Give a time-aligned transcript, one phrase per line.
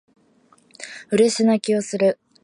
[1.11, 2.17] 嬉し泣きをする